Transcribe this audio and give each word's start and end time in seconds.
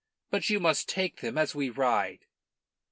But 0.31 0.49
you 0.49 0.59
must 0.59 0.89
take 0.89 1.17
them 1.17 1.37
as 1.37 1.53
we 1.53 1.69
ride." 1.69 2.25